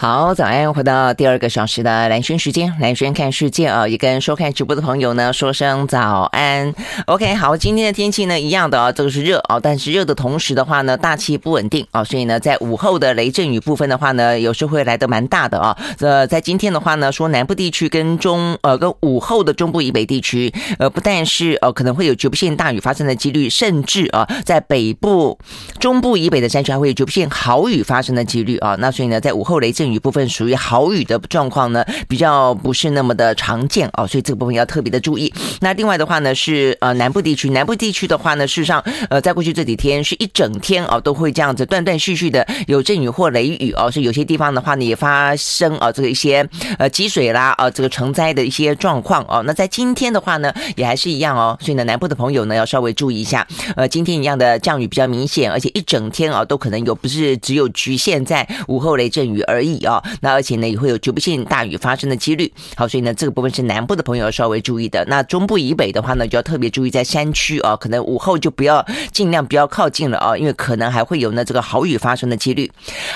[0.00, 0.72] 好，早安！
[0.72, 6.72] 回到第二个小时的蓝轩时间，蓝轩看世界啊，也跟收看直播的朋友呢说声早安。
[7.04, 15.76] OK，好，今天的天气呢一样的啊，这个是热啊，但是热的同时的话呢，大气不稳定啊，所以呢，在午后的雷阵雨部分的话呢，有时候会来的蛮大的啊。
[15.98, 25.38] 呃，在今天的话呢，说南部地区跟中呃跟午后的中部以北地区，呃，不但是呃可能会有局部性大雨发生的几率，甚至啊，在北部、
[25.78, 28.74] 中部以北的山区还会有局部性豪雨发生的几率啊。
[28.78, 29.89] 那所以呢，在午后雷阵雨。
[29.92, 35.32] 雨部分属于豪雨的状况呢，比较不是那么的常见哦，所以这个部分要特别的注意。
[35.60, 46.46] 那另外的话呢，是呃南部地区，南部地区的话呢，事实上呃在过去这几天是一整天哦都会这样子断断续续的有阵雨或雷雨哦，所以有些地方的话呢也发生啊这个一些
[46.78, 49.42] 呃积水啦啊这个成灾的一些状况哦。
[49.46, 59.79] 那在今天的话呢也还是一样哦，所以呢南部的朋友呢要稍微注意一下，呃今天一样的降雨比较明显，而且一整天啊都可能有，不是只有局限在午后雷阵雨而已。
[59.84, 62.52] 啊，那而且呢也会有局部性大雨发生的几率。
[62.76, 65.04] 好，所以呢这个部分是南部的朋友要稍微注意的。
[65.06, 72.70] 那中部以北的话呢，就要特别注意在山区啊，可能午后就不要尽量不要靠近了啊，因为可能还会有呢这个豪雨发生的几率。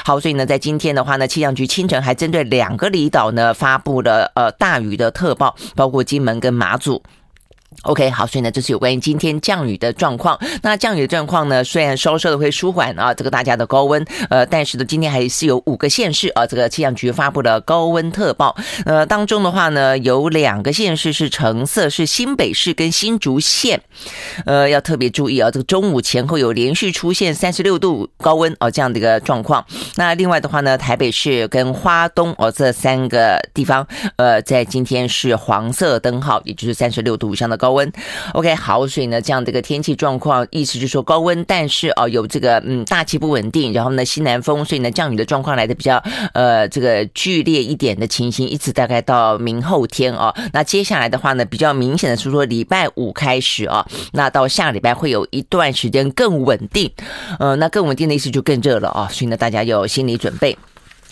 [0.04, 7.02] 好，所以呢在今天的话呢，气象局清晨还针对两个离岛呢发布了呃大雨的特报，包括金门跟马祖。
[7.82, 10.38] OK，好，所以呢，这是有关于今天降雨的状况。
[10.62, 18.56] 那降雨的状况呢，虽然稍稍的会舒缓啊，这个大家的高温，呃，但是呢，今天还是有五个县市啊，这个气象局发布了高温特报。
[18.86, 23.80] 呃，当中的话呢，有两个县市是橙色，是新北市跟新竹县，
[24.46, 29.64] 呃，要特别注意啊，这个中午前后有连续出现三十六度高温哦，这样的一个状况。
[29.96, 33.86] 那另外的话呢，台北市跟花东哦这三个地方，
[34.16, 37.74] 呃，在今天是黄色灯号，也就是三十六度以上的高。
[37.74, 37.92] 温
[38.34, 46.00] ，OK，好，所以呢，这样的一个天气状况，意思就是说高温，但是哦，有这个嗯大气不稳定，然后呢西南风，所以呢降雨的状况来的比较
[46.34, 50.32] 呃这个剧烈一点的情形，一直大概到明后天哦。
[50.52, 56.88] 那接下来的话呢，比较明显的是说礼拜五开始啊，那到下礼拜会有一段时间更稳定，
[57.40, 60.56] 呃，那更稳定的意思就更热了啊，所以呢大家要有心理准备。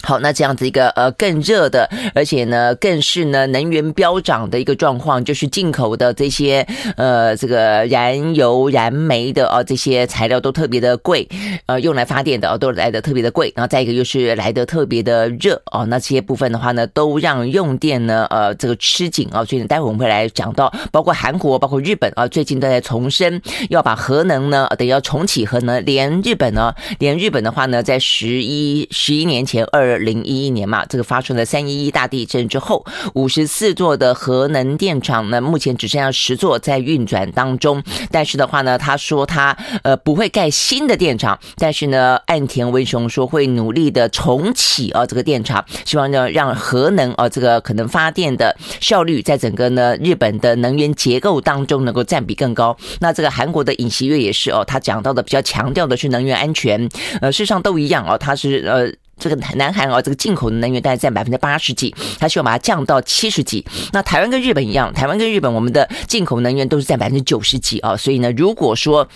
[0.03, 11.29] 好，那这样子一个呃更热的，而且呢更是呢能源飙涨的一个状况，就是进口的这些呃这个燃油、燃煤的啊这些材料都特别的贵，
[11.67, 23.41] 呃用来发电的啊都来的特别的贵，然后再一个又是来的特别的热哦，那这些部分的话呢都让用电呢呃这个吃紧啊，所以待会我们会来讲到，包括韩国、包括日本啊最近都在重申
[23.71, 29.91] 要把核能呢等要重启核能，连日本呢连日本的话呢在十一十一年前二。
[29.92, 37.82] 二零一一年嘛，这个发生了三一一大地震之后，五十四座的核能电厂呢，目前只剩下十座在运转当中。
[38.10, 52.76] 但是的话呢，他说他呃不会盖新的电厂，但是呢，岸田文雄说会努力的重启啊这个电厂，希望呢让核能啊这个可能发电的效率在整个呢日本的能源结构当中能够占比更高。
[53.00, 56.88] 那这个韩国的尹锡悦也是哦，他讲到的比较强调的是能源安全，
[57.20, 58.92] 呃，事实上都一样哦，他是呃。
[59.22, 63.65] 这个南韩啊，这个进口的能源大概占百分之八十几，他希望把它降到七十几。
[63.93, 69.09] 那台湾跟日本一样，台湾跟日本我们的进口能源都是占百分之九十几啊，所以呢，如果说。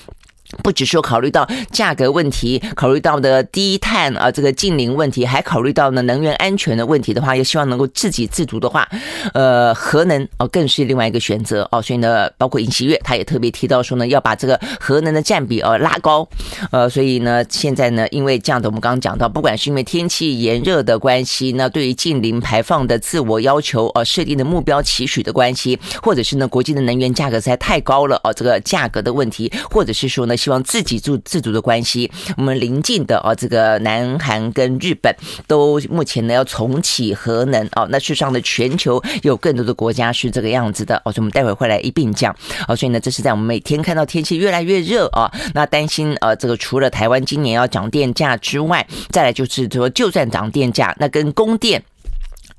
[0.62, 8.88] 不只说考虑到价格问题，考虑到的低碳啊这个近邻问题，还考虑到呢能源安全的问题的话，也希望能够自给自足的话，
[9.34, 11.82] 呃，核能哦更是另外一个选择哦。
[11.82, 16.26] 所以呢，包括尹锡悦他也特别提到说呢，要把这个核能的占比呃拉高，
[16.70, 30.34] 呃，所以呢，现在呢，因为这样的，我们刚刚讲到，不管是因为天气炎热的关系，那对于近零排放的自我要求呃设定的目标期许的关系，或者是呢国际的能源价格实在太高了哦，这个价格的问题，或者是说呢。
[30.46, 35.12] 希望自给自自足的关系，我们邻近的啊，这个南韩跟日本
[35.48, 37.84] 都目前呢要重启核能啊。
[37.90, 42.32] 那事实上的全球有更多的国家是这个样子的哦，所以我们待会会来一并讲
[42.68, 42.76] 啊。
[42.76, 51.82] 所以呢，这是在我们每天看到天气越来越热啊，那担心呃这个除了台湾今年要涨电价之外，再来就是说就算涨电价，那跟供电。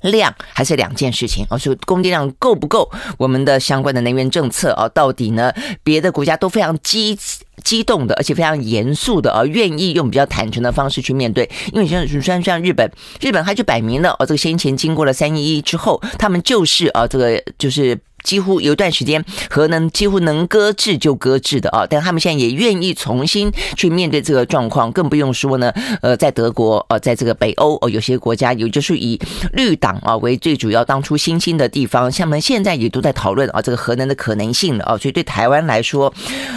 [0.00, 2.90] 量还是两件事情，而是供电量够不够？
[3.16, 5.52] 我们的相关的能源政策啊，到底呢？
[5.82, 7.18] 别的国家都非常激
[7.64, 11.48] 激动的，而且非常严肃的啊，愿意用比较坦诚的方式去面对。
[11.72, 12.90] 因为像像像日本，
[13.20, 17.98] 日本它就摆明了哦，这个先前经过了三一一之后，他们就是啊，这个就是。
[18.22, 25.72] 几乎有一段时间，核能几乎能搁置就搁置的啊，但他们现在也愿意重新去面对这个状况，更不用说呢，
[26.02, 29.18] 呃，在德国，呃，在这个北欧，哦，有些国家有就是以
[29.52, 36.12] 绿党啊为最主要当初新兴的地方，像们现在也都在讨论啊这个核能的可能性了啊，所以对台湾来说，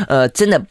[0.07, 0.61] 呃，真的。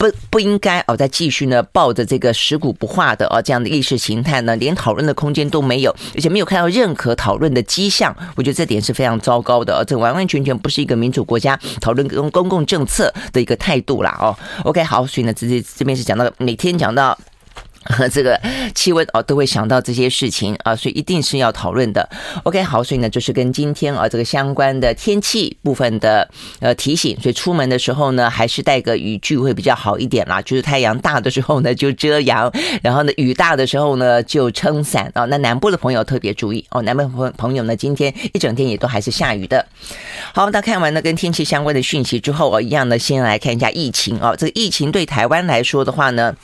[0.00, 8.16] 不不应该哦再继续呢抱着这个食古不化的哦这样的意识形态呢，连讨论的空间都没有，而且没有看到任何讨论的迹象。
[8.34, 14.34] 我觉得这点是非常糟糕的哦，这完完全全不是一个民主国家讨论公公共政策的一个态度啦哦。
[14.64, 17.18] OK，好，所以呢，这这这边是讲到每天讲到。
[17.84, 18.38] 和 这个
[18.74, 22.06] 气温哦，都会想到这些事情啊，所以一定是要讨论的。
[22.42, 26.28] OK，好，所以呢，就是跟今天啊这个相关的天气部分的
[26.60, 30.42] 呃提醒，所以出门的时候呢，还是带个雨具会比较好一点啦。
[30.42, 32.50] 就是太阳大的时候呢，就遮阳；
[32.82, 35.24] 然后呢，雨大的时候呢，就撑伞啊。
[35.24, 39.66] 那南部的朋友特别注意哦，南部朋朋友呢，今天一整天也都还是下雨的。
[40.34, 44.34] 好，那看完了跟天气相关的讯息之后啊，一样呢，先来看一下疫情啊。
[44.36, 46.34] 这个疫情对台湾来说的话呢。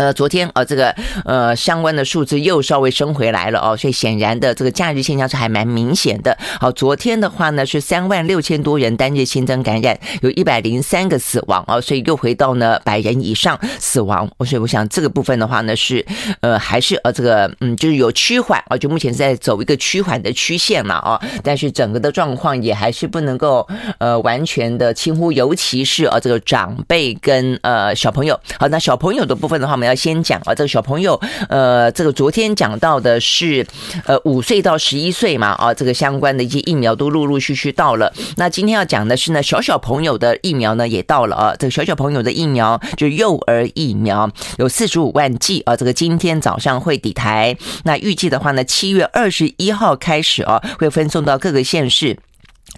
[0.00, 0.94] 呃，昨天啊，这个
[1.26, 6.34] 呃相关的数字又稍微升回来了哦，所以显然的这个假日现象是还蛮明显的。
[6.58, 14.26] 好，昨天的话呢是三万六千多人单日新增感染，有一百零三个死亡哦，所以又回到呢百人以上死亡。
[14.46, 16.06] 所以我想这个部分的话呢是
[16.40, 23.68] 呃还是呃这个嗯就是有趋缓啊，就目前是在走一个趋缓的曲线嘛啊，但是整个的状况也还是不能够
[23.98, 28.40] 呃完全的轻忽，尤其是啊这个长辈跟呃小朋友。
[28.58, 29.76] 好，那小朋友的部分的话。
[29.80, 33.66] 我们先讲啊，这个小朋友，呃，这个昨天讲到的是，
[34.04, 38.12] 呃，五岁到十一岁嘛，啊，这个相关的一些疫苗都陆陆续续到了。
[38.36, 47.56] 那今天要讲的是呢，小小朋友的疫苗呢也到了啊，这个小小朋友的疫苗就幼儿疫苗，有四十五万剂啊，这个今天早上会抵台。
[47.84, 52.16] 那预计的话呢，七月二十一号开始啊，会分送到各个县市，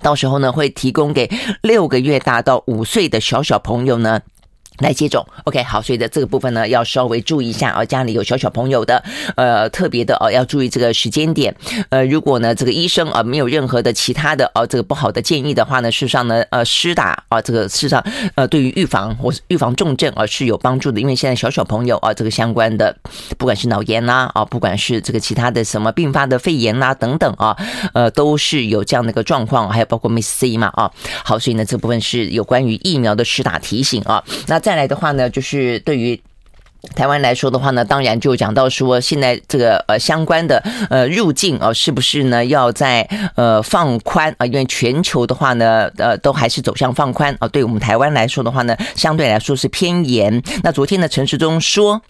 [0.00, 1.30] 到时候呢会提供给
[1.62, 4.20] 六个月大到五岁的小小朋友呢。
[4.78, 9.02] 来接种，OK，好，所以的这个部分呢，要稍微注意一下啊，家里有小小朋友的，
[9.36, 11.54] 呃，特别的哦，要注意这个时间点。
[11.90, 18.02] 呃，如果呢，这个医生啊没有任何的其他的哦，这个不好的建议的话呢，事实上呢，呃，施打啊，这个事实上
[18.34, 22.96] 呃，对于预防或是预防重症啊是有帮助的，因为现在小小朋友啊，这个相关的，
[23.36, 27.56] 不管是脑炎啦啊，不管是这个其他的什么并发的肺炎啦等等啊，
[27.92, 30.90] 呃，都是有这样的一个状况，还有包括 Miss C 嘛啊，
[31.24, 34.61] 好，所以呢，这部分是有关于疫苗的施打提醒啊，那。
[34.62, 36.20] 再来的话呢，就是对于
[36.94, 43.02] 台湾来说的话呢，当然就讲到说，现在这个呃相关的呃入境啊，是不是呢要在
[43.36, 44.46] 呃放宽啊？
[44.46, 47.48] 因为全球的话呢，呃都还是走向放宽啊。
[47.48, 50.42] 对我们台湾来说的话呢，相对来说是偏严。
[50.62, 52.00] 那昨天的陈时中说。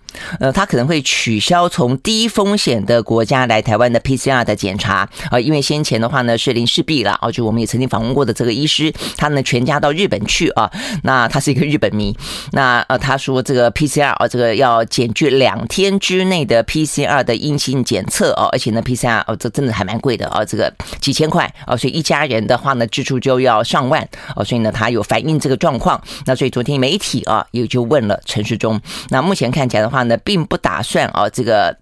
[0.40, 10.70] 呃，他可能会取消从低风险的国家来台湾的 PCR 的检查啊，因为先前的话呢是林氏璧了啊，就我们也曾经访问过的这个医师，他呢全家到日本去啊，
[11.02, 12.16] 那他是一个日本迷，
[12.52, 24.06] 那呃他说这个 PCR 啊，这个要检具两天之内的 PCR 的阴性检测哦，而且呢 PCR 哦这真的还蛮贵的啊，这个几千块啊，所以一家人的话呢支出就要上万
[24.36, 30.01] 哦，所以呢他有反映这个状况，那所以昨天媒体啊也就问了陈世忠，那目前看起来的话。
[30.08, 31.76] 呢，并不打算啊，这个。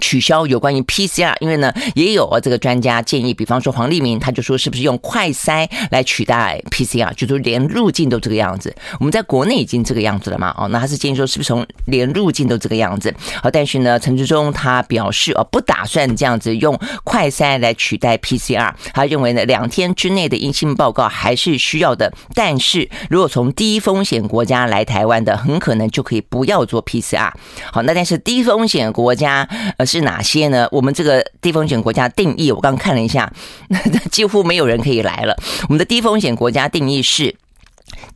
[0.00, 8.74] 取消有关于 PCR，因为呢，也有这个专家建议，比方说黄立明，他就说是不是用快筛来取代 PCR，就是连入境都这个样子。
[8.98, 13.14] 我们在国内已经这个样子了嘛，哦，那他是建议说是不是从连入境都这个样子？
[13.42, 22.12] 好，但是呢，陈志忠他表示哦，不打算这样子用快筛来取代 PCR，他认为呢，两天之内的阴性报告还是需要的。
[22.34, 27.32] 但是如果从低风险国家来台湾的，很可能就可以不要做 PCR。
[27.72, 29.48] 好，那但是低风险国家。
[29.86, 30.68] 是哪些呢？
[30.70, 33.32] 我们这个低风险国家定义，我刚看了一下，
[34.10, 35.36] 几乎没有人可以来了。
[35.68, 37.34] 我们的低风险国家定义是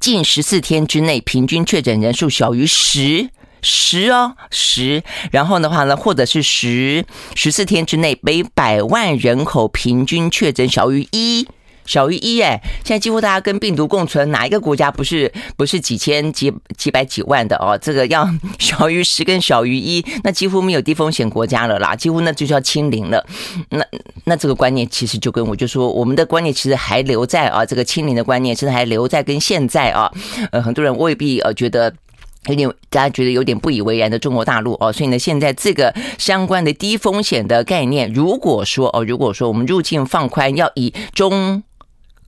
[0.00, 3.30] 近十四天之内平均确诊人数小于十
[3.62, 11.46] 十哦十，然后的话呢，或者是十十四天之内每百万人口平均确诊小于一。
[11.88, 17.78] 小于一哎，现在几乎大家跟病毒共存，哪一个国家不是不是几千几几百几万的哦？
[17.80, 18.28] 这个要
[18.58, 23.24] 小于十跟小于一，那几乎没有低风险国家了啦，几乎那就叫清零了。
[23.70, 23.82] 那
[24.24, 30.12] 那这个观念其实就跟我就说，我们的观念其实还留在啊，这个清零的观念其实还留在跟现在啊，
[30.52, 31.90] 呃，很多人未必呃觉得
[32.48, 41.62] 有点大家觉得有点不以为然的中国大陆哦，所以呢，现在这个相关的低风险的概念，如果说哦，如果说我们入境放宽要以中。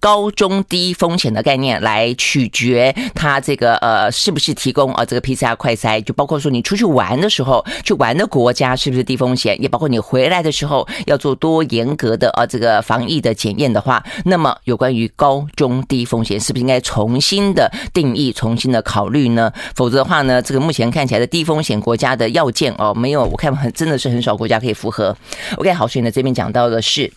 [0.00, 19.52] 高中低风险的概念来取决它这个呃是不是提供啊这个 PCR 快筛，就包括说你出去玩的时候去玩的国家是不是低风险，也包括你回来的时候要做多严格的啊这个防疫的检验的话，那么有关于高中低风险是不是应该重新的定义、重新的考虑呢？
[19.74, 25.14] 否则的话呢，这个目前看起来的低风险国家的要件哦，没有我看很真的是很少国家可以符合。
[25.56, 27.12] OK，好，所以呢这边讲到的是。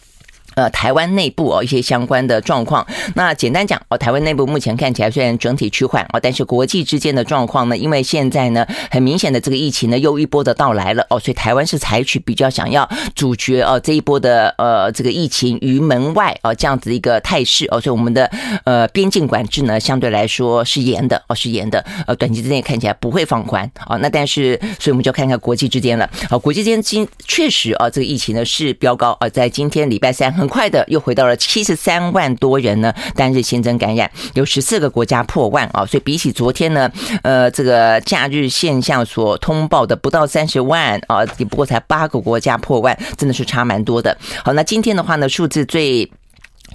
[0.56, 18.30] 呃，台湾内部哦一些相关的状况，那简单讲哦，台湾内部目前看起来虽然整体趋缓哦，但是国际之间的状况呢，因为现在呢很明显的这个疫情呢又一波的到来了哦，所以台湾是采取比较想要阻绝哦这一波的呃这个疫情于门外哦这样子一个态势哦，所以我们的
[18.66, 30.43] 呃边境管制呢相对来说是严的哦是严的，呃短期之内看起来不会放宽哦，那但是所以我们就看看国际之间了，好，国际之间今确实啊这个疫情呢是飙高啊，在今天礼拜三。
[30.44, 44.18] 很快的又回到了七十三万多人呢，单日新增感染有十四个国家破万啊，所以比起昨天呢，呃，这个假日现象所通报的不到三十万啊，也不过才八个国家破万，真的是差蛮多的。
[44.44, 46.12] 好，那今天的话呢，数字最。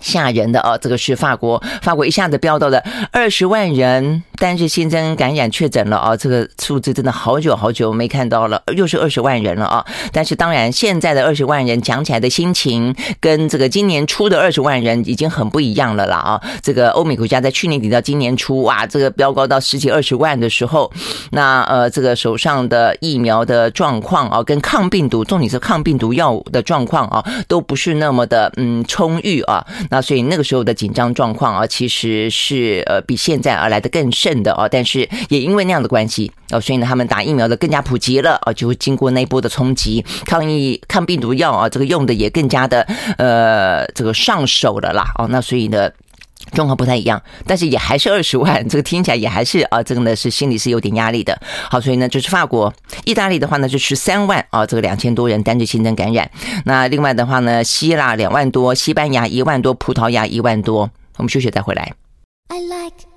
[0.00, 9.84] 吓人的啊，这个是法国，法国一下子飙到了二十万人，单日新增感染确诊了啊，这个数字真的好久好久没看到了，又是二十万人了啊！
[10.12, 16.40] 但是当然，现在的二十万人讲起来的心情，跟这个今年初的二十万人已经很不一样了啦啊！
[16.62, 20.90] 这个欧美国家在去年底到今年初，哇，这个飙高到十几二十万的时候，
[21.32, 29.64] 那呃，这个手上的疫苗的状况啊，跟抗病毒，重点是抗病毒药物的状况啊，都不是那么的嗯充裕啊。
[29.90, 34.68] 那所以那个时候的紧张状况啊，其实是呃比现在而来的更甚的啊。
[34.68, 42.82] 但是也因为那样的关系哦，所以呢，他们打疫苗的更加普及了啊，就会经过那一波的冲击，抗疫抗病毒药啊，这个用的也更加的
[43.18, 45.26] 呃这个上手了啦哦。
[45.28, 45.90] 那所以呢。
[46.52, 51.38] 状况不太一样，但是也还是二十万， 这个听起来也还是啊，真的是心里是有点压力的。
[51.70, 52.72] 好，所以呢，就是法国、
[53.04, 56.30] 意大利的话呢，是十三万啊，这个两千多人单日新增感染。
[56.64, 60.90] 那另外的话呢，希腊两万多，西班牙一万多，葡萄牙一万多。
[61.16, 61.92] 我们休息再回来。
[62.48, 63.07] I like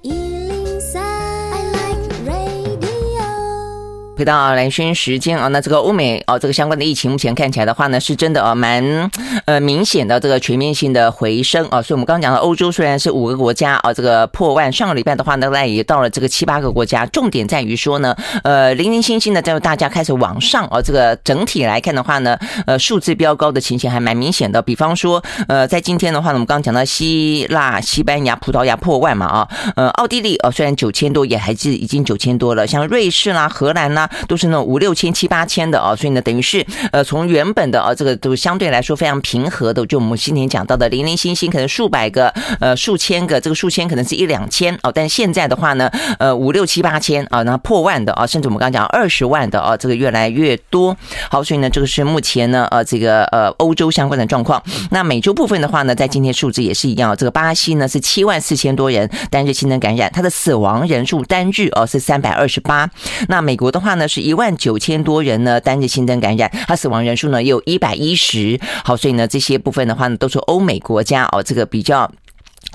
[4.21, 9.09] 回到兰萱时间啊，那这个欧美哦，这个相关的疫情目前看起来的话呢，是真的啊，蛮
[9.45, 11.81] 呃明显的这个全面性的回升啊。
[11.81, 17.03] 所以我们刚刚讲的欧洲虽然是五个国家啊，这个破万，上个礼拜的话呢，那也到了这个七八个国家。
[17.07, 22.37] 重点在于说呢，呃，零零星星的，在大家开始往上啊，这个整体来看的话呢，
[22.67, 24.61] 呃，数字飙高的情形还蛮明显的。
[24.61, 34.07] 比方说，呃，在今天的话呢，我们刚讲到希腊、西班牙、葡萄牙破万嘛啊，呃，奥地利哦，虽然九千多，也还是已经九千多了，像瑞士啦、荷兰啦。
[34.27, 45.89] 都是那种五六千、七八千的啊，所以呢，等于是呃，从原本的啊，这个都相对来说非常平和的，就我们今天讲到的零零星星，可能数百个、呃，数千个，这个数千可能是一两千哦，但现在的话呢，
[46.19, 50.95] 呃，五六七八千啊，那破万的啊，甚至我们刚刚讲二十万的啊，这个越来越多。
[51.29, 54.61] 好，所以呢，这个是目前呢，呃，这个呃，欧洲相关的状况。
[54.91, 62.89] 那美洲部分的话呢，在今天数字也是一样，这个巴西呢是七万四千多人单日新增感染，它的死亡人数单日哦是三百二十八。
[63.27, 64.00] 那美国的话呢？
[64.01, 68.59] 那是一万九千多人呢，单日新增感染，它死亡人数呢也有一百一十。
[68.83, 72.11] 好，所以呢，这些部分的话呢，都是欧美国家哦，这个比较。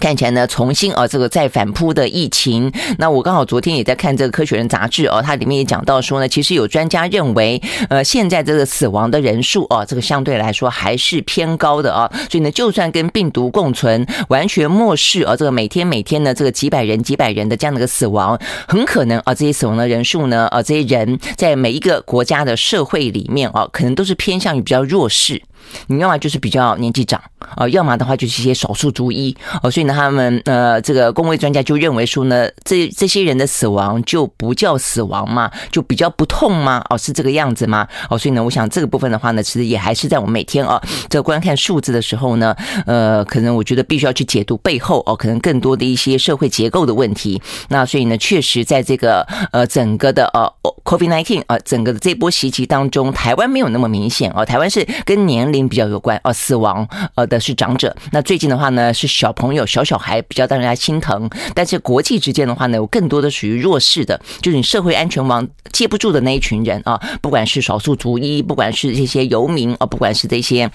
[0.06, 2.72] 看起来呢，重新啊，这个再反扑的疫情。
[2.98, 12.08] 那我刚好昨天也在看这个《科学人》杂志哦，它里面也讲到说呢，其实有专家认为，呃，现在这个死亡的人数哦，这个相对来说还是偏高的啊。
[12.30, 25.42] 所以呢，就算跟病毒共存，完全漠视啊，这个每天每天的这个几百人、几百人的这样的一个死亡，很可能啊，这些死亡的人数呢，啊，这些人在每一个国家的社会里面啊，可能都是偏向于比较弱势。
[25.88, 27.20] 你要么就是比较年纪长
[27.54, 36.84] 啊，要么的话就是一些少数族裔哦，所以呢，他们呃，这个公卫专家就认为说呢，这这些人的死亡就不叫死亡嘛，就比较不痛吗？
[36.90, 37.86] 哦，是这个样子吗？
[38.08, 42.54] 哦，所以呢，我想这个部分的话呢，其实也还是在我们每天啊，这观看数字的时候呢，
[42.86, 47.40] 呃，可能我觉得必须要去解读背后哦，可能更多的一些社会结构的问题。
[47.68, 50.50] 那所以呢，确实在这个呃整个的呃
[50.84, 55.55] COVID-19 啊，整个的这波袭击当中，台湾没有那么明显哦，台湾是跟年龄。
[55.68, 57.94] 比较有关哦，死亡呃的是长者。
[58.12, 61.30] 那最近的话呢，是小朋友、小小孩比较让人家心疼。
[61.54, 70.70] 但是国际之间的话呢，有更多的属于弱势的，就是你社会安全网接不住的那一群人啊，不管是少数族裔，不管是这些游民啊，不管是这些。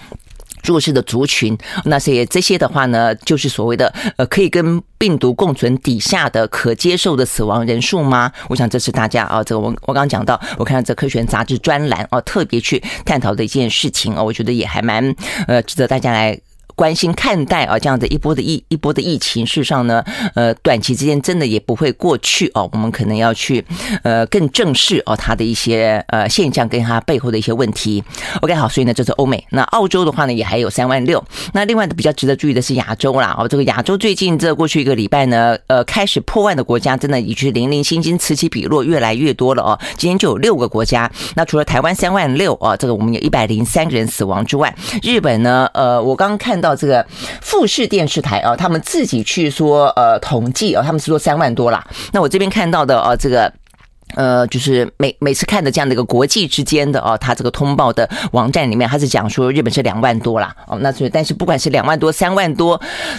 [0.64, 8.30] 弱势的族群，那些这些的话呢，就是所谓的呃，可以跟病毒共存底下的可接受的死亡人数吗？
[8.48, 15.14] 我想这是大家啊，这个我我刚刚讲到，我看到这科学杂志专栏啊，特别去探讨的一件事情啊，我觉得也还蛮
[15.46, 16.38] 呃，值得大家来。
[16.74, 22.68] 关心看待啊，这样的一波的疫一波的疫情，事实上呢，呃，短期之间真的也不会过去哦。
[22.72, 23.64] 我们可能要去
[24.02, 28.02] 呃更正视哦它的一些呃现象跟它背后的一些问题。
[28.40, 29.44] OK，好，所以呢，这是欧美。
[29.50, 31.22] 那澳洲的话呢，也还有三万六。
[31.52, 39.78] 那另外的比较值得注意的是亚洲啦哦，这个亚洲最近这过去一个礼拜呢，呃，开始破万的国家真的已经零零星星此起彼落，越来越多了哦。
[39.98, 41.10] 今天就有六个国家。
[41.34, 46.61] 那除了台湾三万六啊，这个我们有一百零三个人死亡之外，日本呢，呃，我刚看。
[46.62, 47.04] 到这个
[47.42, 51.84] 富士电视台啊，他们自己去说呃统计啊，他们是说三万多啦。
[52.12, 53.52] 那我这边看到的啊，这个。
[54.14, 62.78] 呃，就是每每次看的这样的一个国际之间的哦，他这个通报的网站里面，他是讲说日本是两万多啦哦，那所以但是不管是两万多、三万多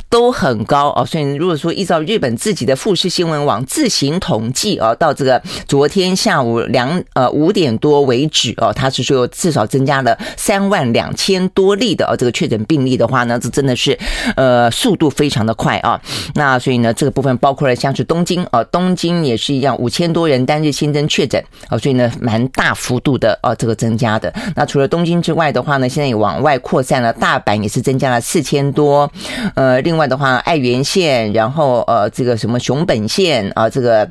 [0.09, 13.97] 都很高哦，所以如果说依照日本自己的富士新闻网自行统计哦，到这个昨天下午两呃五点多为止哦，他是说至少增加了三万两千多例的哦这个确诊病例的话呢，这真的是
[14.35, 15.99] 呃速度非常的快啊，
[16.35, 20.71] 那所以呢这个部分包括了像是东京哦，东京也是一样五千多人单日。
[20.83, 24.33] 新增确诊啊，所以呢，蛮大幅度的哦，这个增加的。
[24.53, 29.09] 那除了东京之外的话呢，现在也往外扩散了，大阪也是增加了四千多。
[29.55, 34.09] 呃，另外的话，爱媛县，然后呃，这个什么熊本县啊，这个。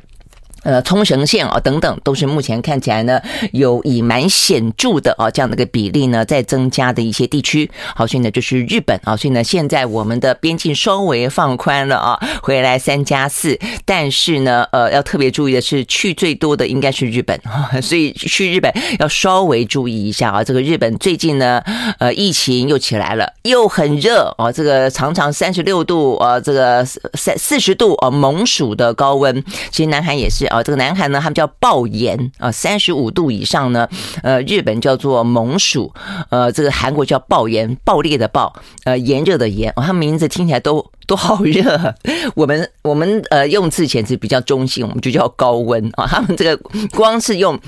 [0.63, 7.69] 呃，冲绳县啊，等等，都是目前看起来呢，有以蛮显著的啊这样的一个比例呢，在增加的一些地区。
[7.93, 20.41] 好，所以呢，就是日本啊，所以呢，现在我们的边境稍微放宽了啊，回来三加四，但是呢，呃，要特别注意的是，去最多的应该是日本啊， 所以去日本要稍微注意一下啊。
[20.41, 21.61] 这个日本最近呢，
[21.99, 29.43] 呃，疫情又起来了，又很热啊，这个常常三十六度啊，这个三四十度啊，猛暑的高温。
[29.69, 30.47] 其实南韩也是。
[30.53, 33.89] 啊，这个南韩呢，他们叫爆炎啊，三十五度以上呢，
[34.21, 35.91] 呃，日本叫做猛暑，
[36.29, 41.95] 呃，这个韩国叫爆炎，爆裂的爆，呃，炎热的炎，他们名字听起来都都好热。
[42.35, 46.55] 我们我们呃用字遣词比较中性，我们就叫高温啊，他们这个
[46.91, 47.59] 光是用。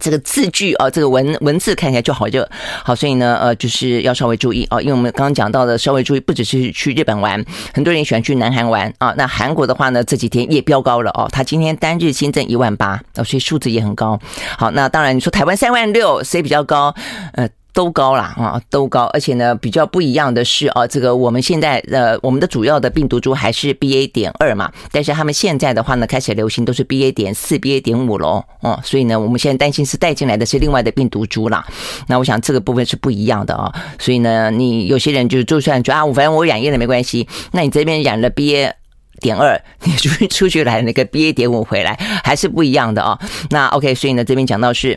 [0.00, 2.48] 这个字句啊，这个文文字看起来就好热，
[2.84, 9.14] 好，所以呢，呃，就是要稍微注意哦，因为我们刚刚讲到的稍微注意，不只是去日本玩，很多人喜欢去南韩玩啊。
[9.16, 14.18] 那韩国的话呢，这几天也飙高了哦，他今天单日新增一万八哦，所以数字也很高。
[14.58, 16.94] 好，那当然你说台湾三万六，谁比较高？
[17.32, 17.48] 呃。
[17.74, 31.66] 都高啦，啊，都高，而且呢，比较不一样的是啊，这个我们现在呃，我们的主要的病毒株还是 BA 点二嘛，但是他们现在的话呢，开始流行都是 BA 点四、BA 点五喽，哦，所以呢，我们现在担心是带进来的是另外的病毒株啦。
[32.06, 38.72] 那我想这个部分是不一样的啊，所以呢，你有些人就就算说啊，我反正我染疫了没关系，那你这边染了 BA
[39.20, 43.18] 点二， 你出去出去来那个 BA 点五回来还是不一样的啊。
[43.50, 44.96] 那 OK，所以呢，这边讲到是。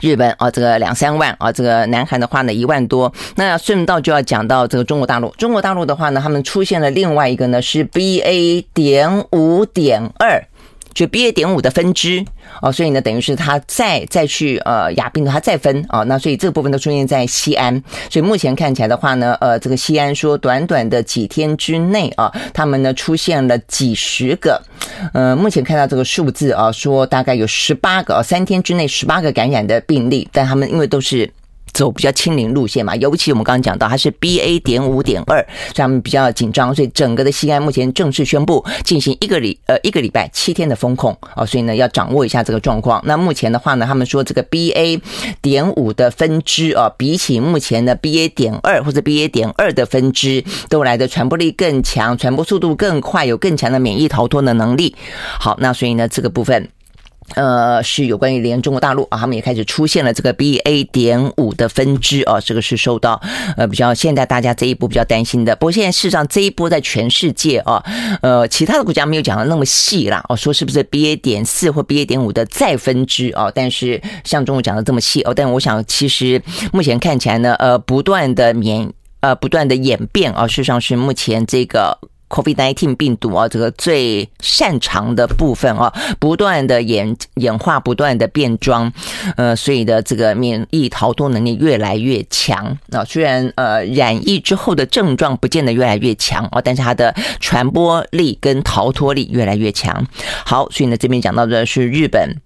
[0.00, 3.12] 日本啊，这个两三万啊，这个南韩的话呢一万多。
[3.36, 5.28] 那顺道就要讲到这个中国大陆。
[5.36, 10.42] 中国大陆的话呢，他们出现了另外一个呢是 BA 点五点二。
[10.94, 12.24] 就 BA 点五的分支
[12.62, 24.62] 哦，所以呢，等于是它再再去呃亚病毒它再分啊，那所以这个部分都出现在西安，所以目前看起来的话呢，呃，这个西安说短短的几天之内啊，他们呢出现了几十个，
[25.12, 31.30] 呃，目前看到这个数字啊，说大概有十八个啊，三天之内十八个感染的病例，但他们因为都是。
[31.74, 43.02] 走比较清零路线嘛，尤其我们刚刚讲到它是 BA 点五点二，所以他们比较紧张，所以整个的西安目前正式宣布进行一个礼呃一个礼拜七天的封控啊，所以呢要掌握一下这个状况。
[43.04, 45.00] 那目前的话呢，他们说这个 BA
[45.42, 54.94] 点五的分支啊，比起目前的 BA 点二或者 BA 点二的分支都来的传播力更强，传播速度更快，有更强的免疫逃脱的能力。
[55.40, 56.68] 好，那所以呢这个部分。
[57.34, 63.20] 呃，是有关于连中国大陆啊，他们也开始出现了这个 BA 点五的分支啊，这个是受到
[63.56, 65.56] 呃比较现在大家这一波比较担心的。
[65.56, 67.82] 不过现在事实上这一波在全世界啊，
[68.20, 73.50] 呃，其他的国家没有讲的那么细啦，哦，说是不是 BA 点四或 BA 点五的再分支啊？
[73.52, 76.40] 但是像中国讲的这么细哦，但我想其实
[76.72, 81.98] 目前看起来呢，呃，不断的免呃不断的演变啊，事实上是目前这个。
[82.28, 88.92] COVID-19 病毒啊，这个最擅长的部分啊，不断的演演化，不断的变装，
[89.36, 92.76] 呃，所以的这个免疫逃脱能力越来越强。
[92.86, 100.06] 那虽然呃染疫之后的症状不见得越来越强啊，但是它的传播力跟逃脱力越来越强。
[100.44, 102.43] 好，所以呢，这边讲到的是日本。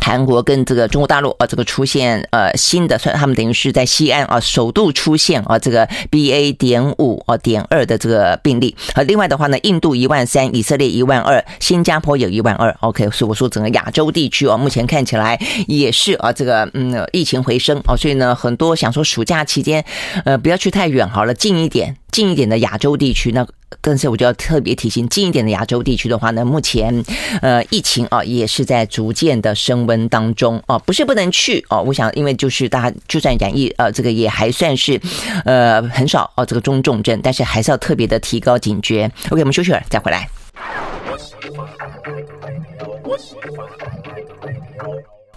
[0.00, 8.76] 韩国跟这个中国大陆啊，这个出现呃新的，算他们等于是在西安啊首度出现啊这个 BA 点五啊点二的这个病例。
[8.94, 12.74] 啊另外的话呢，印度一万三，以色列一万二，新加坡有一万二。
[12.80, 19.84] OK，所以我说整个亚洲地区啊，目前看起来也是啊这个嗯疫情回升啊，所以呢很多想说暑假期间
[20.24, 21.96] 呃不要去太远好了，近一点。
[22.10, 23.46] 近一点的亚洲地区，那
[23.80, 27.04] 但是我就要特别提醒，近一点的亚洲地区的话呢，目前
[27.40, 35.00] 呃疫情啊也是在逐渐的升温当中哦，不是不能去哦，我想因为就是大家就算染疫呃这个也还算是
[35.44, 39.10] 呃很少哦这个中重症，但是还是要特别的提高警觉。
[39.30, 40.28] OK，我们休息会儿再回来。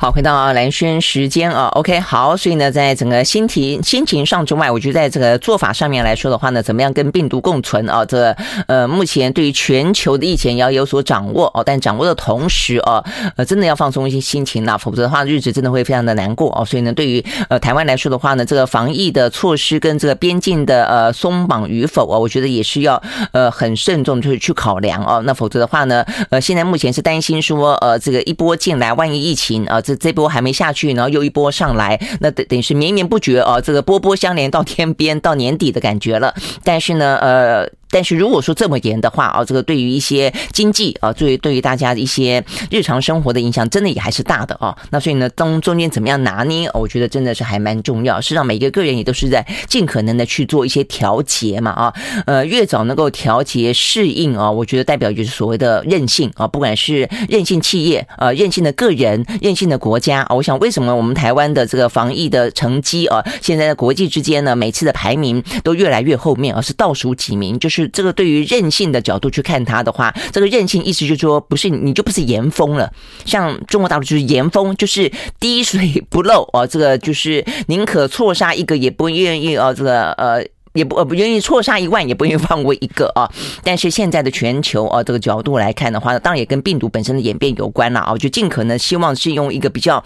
[0.04, 8.04] 好，回到蓝轩时间啊，OK，好，所以呢，在整个心情心情上之外，我觉得在这个做法上面来说的话呢，怎么样跟病毒共存啊？
[8.04, 8.36] 这、
[8.68, 13.02] 呃，目前对于全球的疫情也要有所掌握哦，但掌握的同时啊，
[13.38, 16.66] 呃，真的要放松一些心情啦，否则的话日子真的会非常的难过哦。
[16.66, 25.24] 所以呢，对于呃台湾来说的话呢，这个防疫的措施跟这个边境的呃松绑与否啊，我觉得也是要呃很慎重去去考量哦。
[25.26, 29.93] 那否则的话呢，呃，现在目前是担心说呃这个一波进来，万一疫情啊这。
[29.96, 36.34] 这波还没下去，然后又一波上来，那等等于是绵绵不绝啊，这个波波相连到天边，到年底的感觉了。
[36.64, 37.70] 但是呢，呃。
[37.94, 44.76] 但是如果说这么严的话啊，这个对于一些经济啊，对于对于大家一些日常生活的影响，真的也还是大的啊。
[44.90, 51.94] 那所以呢，中中间怎么样拿捏，我觉得真的是还蛮重要，是让每一个个人也都是在尽可能的去做一些调节嘛啊。
[52.26, 60.34] 呃，越早能够调节适应啊，我觉得代表就是所谓的韧性啊，不管是韧性企业啊，韧性的个人，韧性的国家啊。
[60.34, 67.83] 我想为什么我们台湾的这个防疫的成绩啊，现在在国际之间呢，每次的排名都越来越后面，而是倒数几名，就是。
[67.90, 72.92] 这个对于韧性的角度去看它的话，这个韧性意思就是说，不是你就不是严封了。
[73.26, 80.44] 像中国大陆就是严封，就是滴水不漏啊，这个就是宁可错杀一个也不愿意啊，这个呃
[80.74, 83.30] 也不呃不愿意错杀一万也不愿意放过一个啊。
[83.64, 88.18] 但是现在的全球啊这个角度来看的话，当然也跟病毒本身的演变有关了啊。
[88.18, 90.04] 就尽可能希望是用一个比较。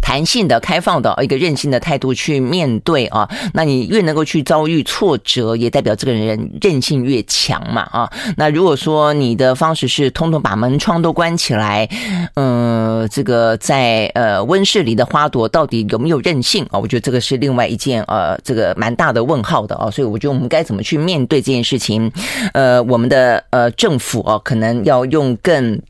[0.00, 8.10] 弹性的、开放的一个任性的态度去面对啊，那你越能够去遭遇挫折，也代表这个人韧性越强嘛啊。
[8.36, 11.88] 那如果说你的方式是通通把门窗都关起来，
[12.34, 16.78] 嗯、这个在呃温室里的花朵到底有没有韧性啊？
[16.78, 19.90] 我觉得这个是另外一件呃这个蛮大的问号的啊。
[19.90, 22.10] 所以我觉得我们该怎么去面对这件事情？
[22.52, 25.80] 呃，我们的呃政府啊，可能要用更。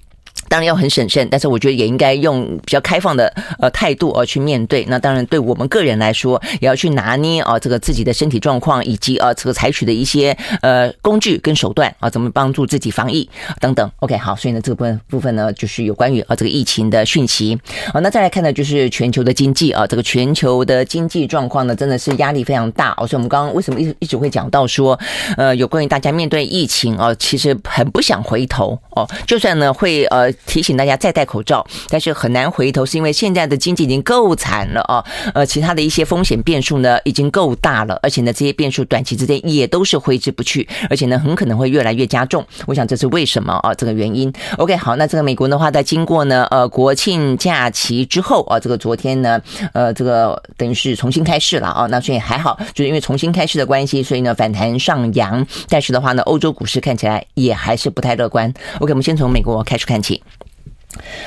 [0.48, 4.84] 当然要很审慎，但是我觉得也应该用比较开放的呃态度而去面对。
[4.88, 13.28] 那当然，对我们个人来说，也要去拿捏啊这个自己的身体状况，以及啊这个采取的一些呃工具跟手段啊，怎么帮助自己防疫
[13.61, 13.90] 等等。
[14.00, 17.58] OK，好，所以呢这个部分部分呢就是有关于啊这个疫情的讯息。
[17.94, 22.94] 那再来看呢就是全球的经济啊，这个全球的经济状况呢真的是压力非常大。
[22.96, 24.98] 哦所以我们刚刚为什么一直一直会讲到说，
[25.37, 30.32] 呃，有关于大家面对疫情啊，其实很不想回头哦，就算呢会呃。
[30.46, 35.05] 提醒大家再戴口罩，但是很难回头，是因为现在的经济已经够惨了啊！
[35.35, 42.44] 呃，其他的一些风险变数呢，已经够大了，而且呢，这些变数短期之间也都是挥之不去，而且呢，很可能会越来越加重。
[42.66, 43.74] 我想这是为什么啊？
[43.74, 44.33] 这个原因。
[44.57, 49.40] OK，好，那这个美国的话，在经过呢呃国庆假期之后啊，这个昨天呢
[49.72, 55.46] 呃这个等于是重新开市了啊，那所以还好，就是因为重新开市的关系，所以呢反弹上扬。
[55.68, 58.53] 但是的话呢，欧洲股市看起来也还是不太乐观。
[58.81, 60.22] OK，我们先从美国开始看起。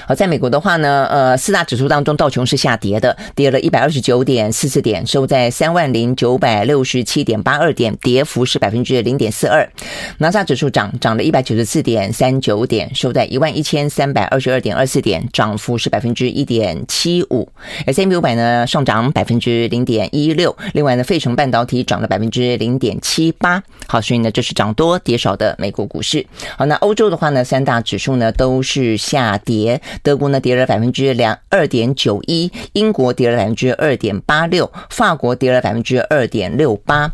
[0.08, 9.70] 好，在美国的话呢，呃，四大指数当中，道琼是下跌的，跌了一百二十九点四四点，收在三万零九百六十七点八二点，跌幅是百分之零点四二。
[10.18, 17.48] 纳斯达克指数涨，涨了一百九十四点三九点，收在一万一千三百二十二点二四点，涨幅是百分之一点七五。
[17.86, 23.62] S&P 五百呢上涨百分之零点一六，另外呢，费城半导体涨了百分之零点七八。
[23.88, 26.26] 好，所以呢，这是涨多跌少的美国股市。
[26.58, 29.51] 好，那欧洲的话呢，三大指数呢都是下跌。
[29.52, 37.12] 跌，德国呢跌了百分之两二点九一，英国跌了百分之二点八六，法国跌了百分之二点六八。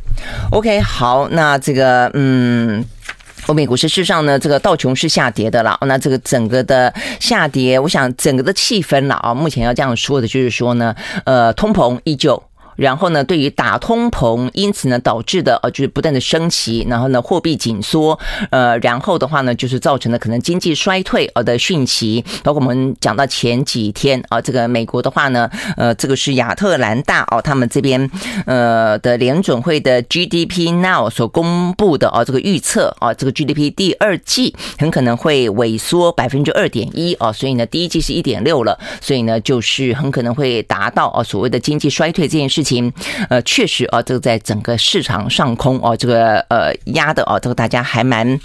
[0.51, 2.85] OK，好，那这个嗯，
[3.47, 5.75] 欧美股市事实上呢，这个道琼是下跌的了。
[5.81, 10.95] 那这个整个的下跌，我想整个的气氛了啊，目前要这样说的就是说呢，
[11.25, 12.43] 呃，通膨依旧。
[12.77, 18.17] 然后呢，对于打通膨，因此呢导致的呃就是不断的升息，然后呢货币紧缩，
[18.51, 22.23] 呃，然后的话呢就是造成了可能经济衰退呃的讯息。
[22.43, 28.09] 包括我们讲到前几天啊，这个美国的话呢，呃，这个是亚特兰大哦，他们这边
[28.45, 42.66] 呃的联准会的 GDP Now 所公布的啊这个预测啊，这个 GDP 第二季很可能会萎缩百分之二点一啊，所以呢第一季是一点六了，所以呢就是很可能会达到啊所谓的经济衰退这件事情。
[42.67, 42.91] 情
[43.29, 48.39] 呃，确实啊，这个在整个市场上空哦，这个呃压的哦，这个大家还蛮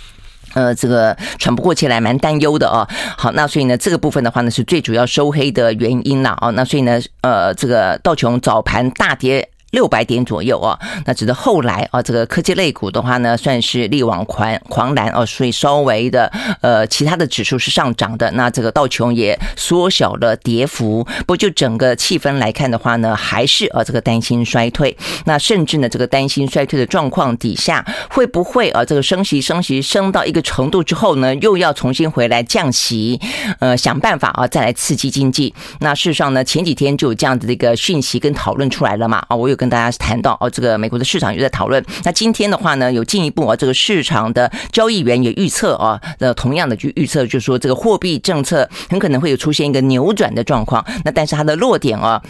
[0.54, 2.86] 呃，这个喘不过气来，蛮担忧的哦。
[3.16, 6.50] 好，那所以呢，这个部分的话呢，是最主要收黑的原因了啊。
[6.50, 9.48] 那所以呢，呃，这个道琼早盘大跌。
[9.72, 10.78] 六百点左右啊。
[11.04, 16.32] 那只是后来啊，这个科技类股的话呢，算是力挽狂狂澜哦，所以稍微的
[16.62, 18.30] 呃，其他的指数是上涨的。
[18.30, 21.06] 那这个道琼也缩小了跌幅。
[21.26, 24.96] 不就整个气氛来看的话呢，还是啊这个担心衰退。
[25.24, 33.20] 那甚至呢，这个担心衰退的状况底下，会不会啊这个升息升息升到一个程度之后呢，又要重新回来降息？
[33.58, 35.54] 呃，想办法啊再来刺激经济。
[35.80, 39.24] 那事实上呢，前几天就有这样子的一个讯息跟讨论出来了嘛。
[39.28, 41.84] 啊，我有跟大家谈到哦，这个美国的市场也在讨论。
[42.02, 50.84] 那今天的话呢，有进一步啊，这个市场的交易员也预测啊，那同样的去预测，就是说这个货币政策很可能会有出现一个扭转的状况。
[51.04, 52.20] 那但是它的落点啊。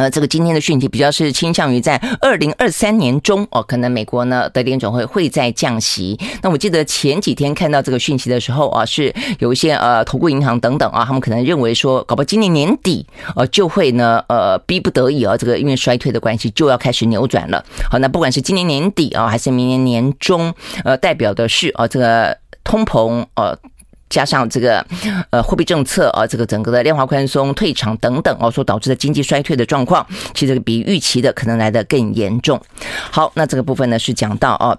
[0.00, 6.18] 呃，这个今天的讯息比较是倾向于在二零二三年中哦，可能美国呢的联总会会在降息。
[6.40, 17.62] 那我记得前几天看到这个讯息的时候啊，是有一些呃投顾银行等等啊，他们可能认为说，搞不好今年年底呃就会呢呃逼不得已啊，这个因为衰退的关系就要开始扭转了。
[17.90, 23.54] 好，那不管是今年年底啊，还是明年年中，呃，代表的是啊这个通膨呃。
[24.10, 24.84] 加上这个
[25.30, 32.60] 呃货币政策啊，这个整个的量化宽松退场等等哦，所导致的经济衰退的状况，其实比预期的可能来的更严重。
[33.10, 34.76] 好，那这个部分呢是讲到哦。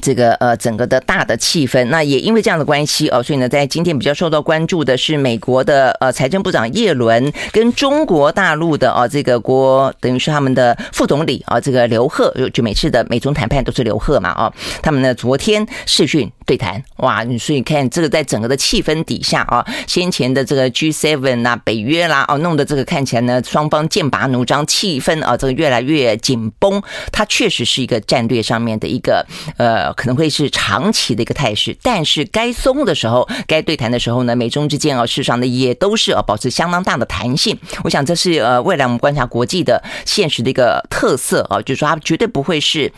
[0.00, 29.26] 这个呃，整个的大的气氛，那也因为这样的关系哦，所以呢，在今天比较受到关注的是美国的呃财政部长叶伦跟中国大陆的啊这个国等于是他们的副总理啊这个刘鹤，就每次的美中谈判都是刘鹤嘛哦，他们呢昨天视讯对谈，哇，所以看这个在整个的气氛底下啊，先前的这个 G7 啊北约啦哦，弄得这个看起来呢双方剑拔弩张，气氛啊这个越来越紧绷，它确实是一个战略上面的一个
[29.56, 29.79] 呃。
[29.80, 37.58] 呃，可能会是长期的一个态势，但是该松的时候，该对谈的时候呢，美中之间啊，事实上呢，也都是啊，保持相当大的弹性。
[37.84, 42.92] 我想这是呃，未来我们观察国际的现实的一个特色啊，就是说它绝对不会是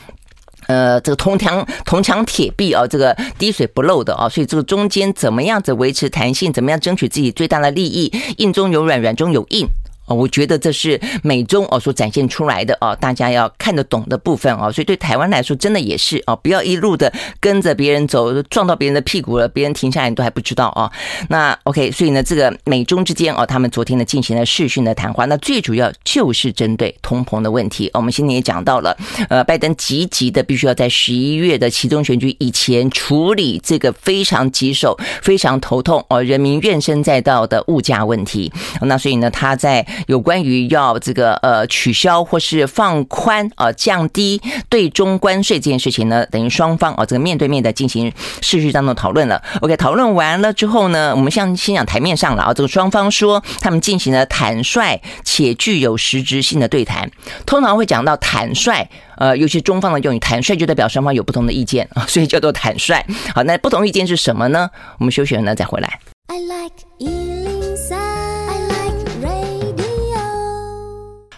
[0.66, 9.68] 呃，这个铜墙铜墙铁壁啊，这个滴水不漏的啊，所以这个中间怎么样子维持弹性，怎么样争取自己最大的利益，硬中有软，软中有硬。
[10.06, 20.90] 哦我觉得这是美中哦所展现出来的哦，大家要看得懂的部分哦，所以对台湾来说，真的也是哦，不要一路的跟着别人走，撞到别人的屁股了，别人停下来你都还不知道哦。
[21.28, 27.90] 那 OK，所以呢，这个美中之间哦，他们昨天呢进行了视讯的谈话，那最主要就是针对通膨的问题。
[27.94, 28.96] 我们今天也讲到了，
[29.28, 38.52] 呃，拜登积极的必须要在十一月的其中选举以前处理这个非常棘手、非常头痛哦，人民怨声载道的物价问题。
[38.80, 49.42] 那所以呢，他在有关于要这个呃取消或是放宽啊降低对中关税这件事情呢，等于双方啊这个面对面的进行事实当中讨论了。
[49.60, 57.10] OK，讨论完了之后呢，我们像先讲台面上了啊，这个双方说他们进行了坦率且具有实质性的对谈。
[57.46, 63.04] 通常会讲到坦率，呃，尤其中方的用语，坦率就代表双方有不同的意见啊， 所以叫做坦率。
[63.34, 64.70] 好，那不同意见是什么呢？
[64.98, 66.00] 我们休息了呢再回来。
[66.28, 67.41] I like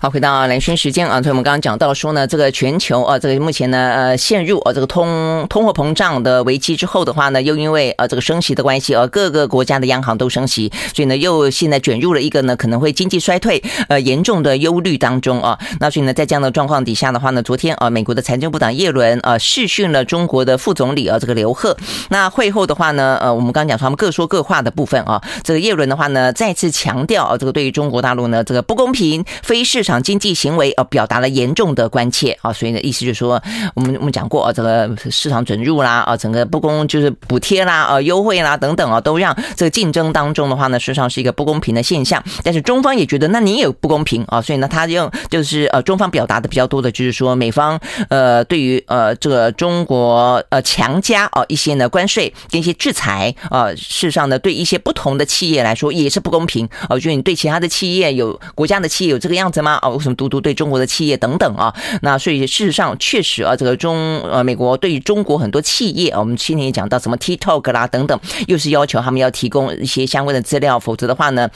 [0.04, 15.58] 好，回到蓝轩时间啊，所以我们刚刚讲到说呢，这个全球啊，这个目前呢，呃，陷入啊这个通通货膨胀的危机之后的话呢，又因为啊这个升息的关系，而各个国家的央行都升息，所以呢，又现在卷入了一个呢可能会经济衰退呃严重的忧虑当中啊。
[15.80, 21.74] 那所以呢，在这样的状况底下的话呢，昨天啊，美国的财政部长耶伦啊视讯了中国的副总理啊这个刘鹤。
[22.10, 29.93] 那会后的话呢，呃，我们刚刚讲说他们各说各话的部分啊，这个耶伦的话呢，再次强调啊，这个对于中国大陆呢这个不公平、非市场。
[30.02, 33.42] 经济行为呃，表达了严重的关切啊，所以呢，意思就是说，
[33.74, 42.22] 我们我们讲过啊，这个市场准入啦啊，整个不公就是补贴啦啊，优惠啦等等啊，都让这个竞争当中的话呢，事实上是一个不公平的现象。
[42.42, 47.78] 但是中方也觉得，那你也不公平啊，所以呢，他用就是呃，中方表达的比较多的就是说，美方
[48.08, 59.78] 呃，对于呃这个中国呃强加啊一些呢关税跟一些制裁啊，事实上呢，对一些不同的企业来说也是不公平啊，就是你对其他的企业有国家的企业有这个样子吗？
[59.84, 61.74] 啊，为什么独独对中国的企业等等啊？
[62.00, 71.48] 那所以事实上确实啊，这个中呃美国对于中国很多企业啊，我们今天也讲到什么 TikTok 啦等等，又是要求他们要提供一些相关的资料，否则的话呢？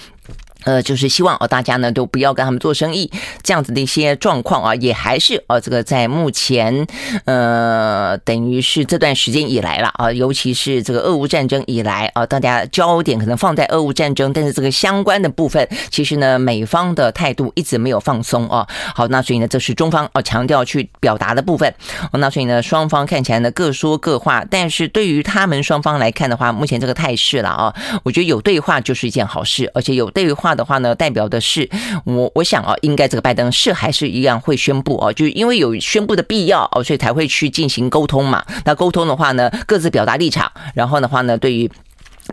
[0.65, 3.11] 呃，就是希望哦，大家呢都不要跟他们做生意，
[3.43, 6.87] 这样子的一些状况啊，也还是呃，这个在目前
[7.27, 18.67] 呃，等于是这段时间以来了啊，尤其是这个俄乌战争以来啊，大家焦点可能放在俄乌战争，但是这个相关的部分，其实呢，美方的态度一直没有放松啊。
[18.95, 21.73] 好，那所以呢，这是中方啊强调去表达的部分。
[22.13, 30.48] 那所以呢，双方看起来呢各说各话，但是对于他们双方来看的话，目前这个态势了啊，我觉得有对话就是一件好事，而且有对话。
[30.49, 31.69] 话的话呢，代表的是
[32.05, 38.43] 我我想啊，应该这个拜登是还是一样会宣布啊，就因为有宣布的必要哦，所以才会去进行沟通嘛。
[38.65, 41.71] 那沟通的话呢，各自表达立场，然后的话呢，对于。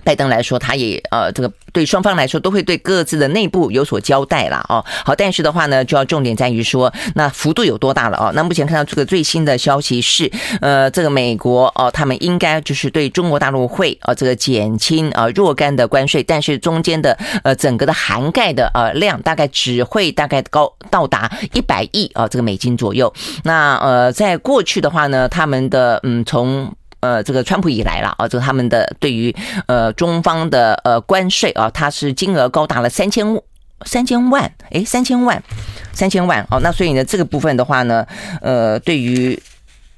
[0.03, 4.83] 拜登来说，他也呃，这个对双方来说都会对各自的内部有所交代了哦。
[5.05, 8.31] 好，但是的话呢，就要重点在于说，那幅度有多大了哦？
[8.35, 10.31] 那目前看到这个最新的消息是，
[10.61, 23.11] 呃，这个美国哦，他们应该就是对中国大陆会呃这个减轻呃若干的关税，但是中间的呃整个的涵盖的呃量大概只会大概高到达一百亿啊这个美金左右。
[23.43, 26.73] 那呃，在过去的话呢，他们的嗯从
[27.05, 29.33] 呃，这个川普以来了啊，这个他们的对于
[29.67, 33.23] 呃中方的呃关税啊，它是金额高达了三千
[33.85, 35.41] 三千万，哎，三千万，
[35.93, 36.59] 三千万哦。
[36.61, 38.03] 那所以呢，这个部分的话呢，
[38.41, 39.39] 呃，对于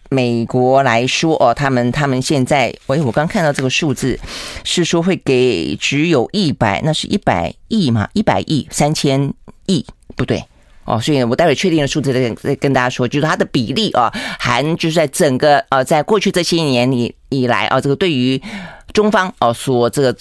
[0.10, 4.20] 美国来说哦，他们他们现在，喂，我刚看到这个数字
[4.66, 9.34] 是说会给只有一百，那是一百亿嘛，一百亿三千
[9.68, 9.86] 亿，
[10.18, 10.44] 不对。
[10.88, 18.42] 哦，所以我待会确定了数字再再跟大家说，就是它的比例啊，含就是在整个呃，在过去这些年里以来啊，这个对于
[18.94, 20.18] 中方哦所这个。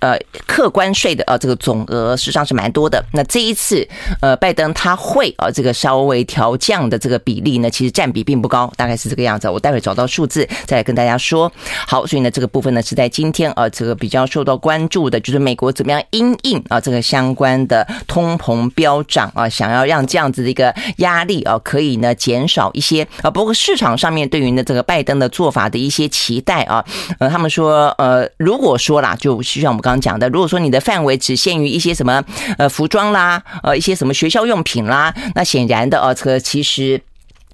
[0.00, 3.04] 呃，客关税的呃，这个总额实际上是蛮多的。
[3.12, 3.86] 那这一次，
[4.20, 9.48] 呃，拜登他会呃这个稍微调降的这个比例呢，其实占比并不高，大概是这个样子。
[9.48, 11.52] 我待会找到数字再来跟大家说。
[11.86, 23.30] 好，所以呢，这个部分呢是在今天呃，这个比较受到关注的，就是美国怎么样因应啊这个相关的通膨飙涨啊，想要让这样子的一个压力啊可以呢减少一些啊。
[23.30, 26.82] 不过市场上面对于呢这个拜登的做法的一些期待啊，
[27.18, 29.89] 呃，他们说呃，如果说啦，就需要我们刚。
[29.90, 32.22] 刚讲的，如果说你的范围只限于一些什么
[32.58, 37.00] 呃服装啦，呃一些什么学校用品啦，那显然的呃，这个其实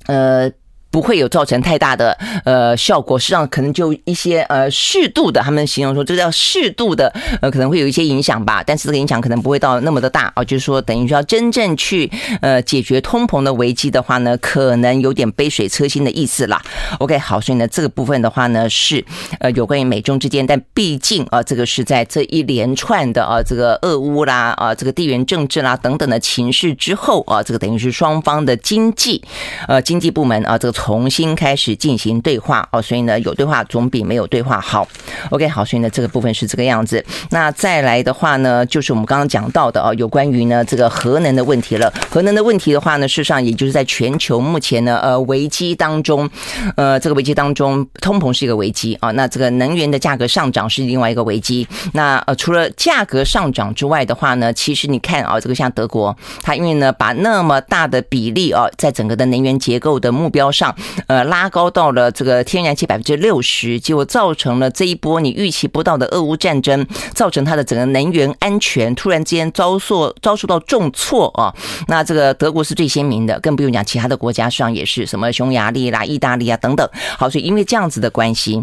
[0.07, 0.51] 呃。
[0.91, 16.63] 不会有造成太大的呃效果，实际上可能就一些呃适度的，他们形容说这叫适度的呃可能会有一些影响吧，但是这个影响可能不会到那么的大啊，就是说等于说真正去呃解决通膨的危机的话呢，可能有点杯水车薪的意思啦。
[16.99, 19.05] OK，好，所以呢这个部分的话呢是
[19.41, 29.23] 呃有关于美中之间，但毕竟啊这个是在这一连串的啊这个俄乌啦啊这个地缘政治啦等等的情势之后啊，这个等于是双方的经济
[29.69, 30.76] 呃经济部门啊这个。
[30.77, 34.87] 重新开始进行对话哦，所以呢，有对话总比没有对话好。
[35.31, 37.03] OK，好，所以呢，这个部分是这个样子。
[37.31, 41.91] 那再来的话呢，就是我们刚刚讲到的哦，有关于呢这个核能的问题了。
[42.11, 46.29] 核能的问题的话呢，事实上也就是在全球目前呢呃危机当中，
[46.77, 49.11] 呃这个危机当中，通膨是一个危机啊。
[49.13, 51.67] 那这个能源的价格上涨是另外一个危机。
[51.95, 60.66] 那呃除了价格上涨之外的话呢，其实你看啊，这个像德国，它因为呢把那么大的比例啊，在整个的能源结构的目标上。
[61.07, 71.55] 呃，拉高到了这个天然气百分之六十，结果造成了这一波你预期不到的俄乌战争，造成它的整个能源安全突然间遭受遭受到重挫啊。
[71.89, 76.89] 那这个德国是最鲜明的，更不用讲其他的国家上也是什么匈牙利啦、意大利啊等等。
[77.19, 78.63] 好，所以因为这样子的关系。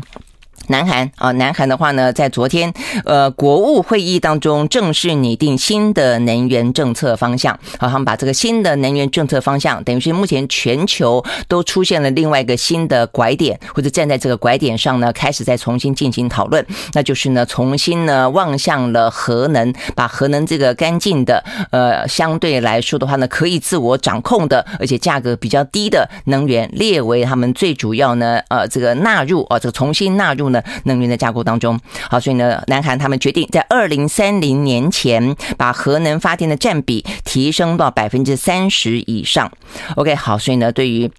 [0.68, 2.74] 南韩啊，南韩的话呢，在昨天
[3.04, 7.58] 呃国务会议当中正式拟定新的能源政策方向。
[7.78, 16.66] 好，他们把这个新的能源政策方向，等于是目前全球都出现了另外一个新的拐点，或者站在这个拐点上呢，开始再重新进行讨论。
[16.94, 30.53] 那就是呢，重新呢望向了核能，把核能这个干净的呃相对来说的话呢，可以自我掌控的，而且价格比较低的能源列为他们最主要呢呃这个纳入啊，这个重新纳入。
[30.84, 39.50] 能源的架构当中，好，所以呢，南韩他们决定在二零三零年前把核能发电的占比提升到百分之三十以上。
[39.96, 41.10] OK，好，所以呢，对于。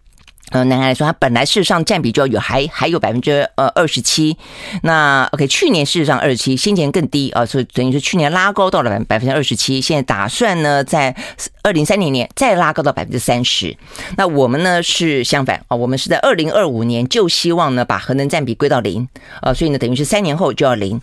[0.51, 4.37] 呃，男孩来说，他本来事实上占比就有还还有百分之呃二十七，
[4.83, 11.17] 那 OK，去年事实上二十七，先前更低啊，所以等于是去年拉高到了百百分之二十七，现在打算呢在
[11.63, 13.75] 二零三零年再拉高到百分之三十。
[14.17, 19.09] 那我们呢是相反啊，我们是在二零二五年就希望呢把核能占比归到零
[19.41, 21.01] 啊，所以呢等于是三年后就要零。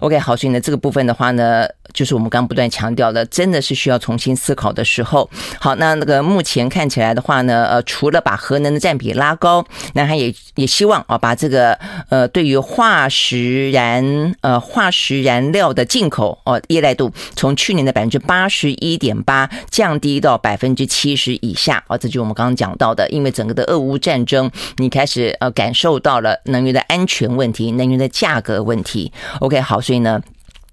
[0.00, 5.28] OK，好，所以呢这个部分的话呢，就是我们刚不断强调的，真的是需要重新思考的时候。
[5.60, 11.78] 好，那那个目前看起来的话呢，呃，除了把核能的占比拉高，那他也也希望啊，把这个
[12.08, 29.12] 呃，对于化石燃呃化石燃料的进口哦依赖度，从去年的百分之八十一点八降低到百分之七十以下啊，这就是我们刚刚讲到的，因为整个的俄乌战争，你开始呃感受到了能源的安全问题，能源的价格问题。
[29.40, 30.20] OK，好，所以呢。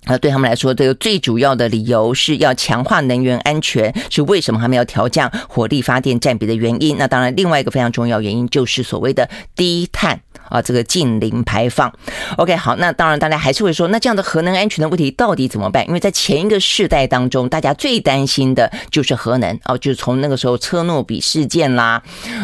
[0.06, 6.98] 那，对他们来说，这个最主要的理由是要强化能源安全，是为什么他们要调降火力发电占比的原因。
[6.98, 10.22] 那当然，另外一个非常重要原因就是所谓的低碳。
[10.50, 11.92] 啊，这个近零排放。
[12.38, 15.88] OK，好，那当然大家还是会说，那这样的核能安全的问题到底怎么办？
[15.88, 22.02] 因为在前一个世代当中，大家最担心的就是核能哦，就是从那个时候车诺比事件啦，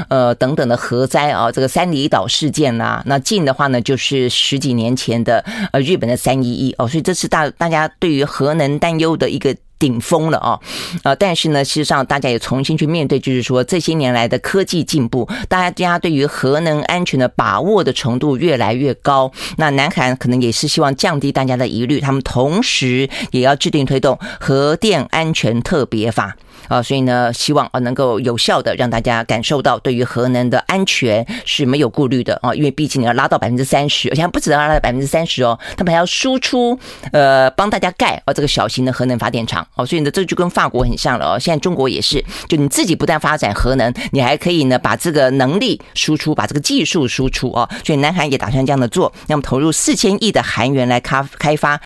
[0.09, 9.55] 呃等等的核灾啊，这个三里岛事件啦，那近的话呢，就是十几年前的呃日本的三一一哦，所以这是大大家对于核能担忧的一个。
[9.77, 10.59] 顶峰了啊，
[11.03, 19.31] 呃，但是呢，事实上大家也重新去面对，就是说这些年来的科技进步，大家对于核能安全的把握的程度越来越高。
[19.57, 26.35] 那南韩可能也是希望降低大家的疑虑，他们同时也要制定推动核电安全特别法。
[26.67, 36.77] 啊，所以呢，希望啊能够有效的让大家感受到对于核能的安全是没有顾虑的啊，因为毕竟你要拉到百分之三十，而且不止要拉到百分之三十哦，他们还要输出
[37.11, 51.79] 呃帮大家盖啊这个小型的核能发电厂哦，所以呢这就跟法国很像了哦，现在中国也是，就你自己不但发展核能，你还可以呢把这个能力输出，把这个技术输出哦，所以南韩也打算这样的做，那么投入四千亿的韩元来开开发。